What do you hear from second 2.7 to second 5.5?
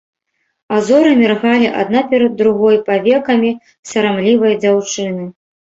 павекамі сарамлівай дзяўчыны.